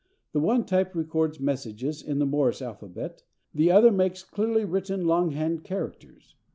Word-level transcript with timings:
The 0.31 0.39
one 0.39 0.65
type 0.65 0.95
records 0.95 1.39
messages 1.39 2.01
in 2.01 2.17
the 2.17 2.25
Morse 2.25 2.59
alphabet, 2.59 3.21
the 3.53 3.69
other 3.69 3.91
makes 3.91 4.23
clearly 4.23 4.65
written 4.65 5.05
longhand 5.05 5.63
characters. 5.63 6.35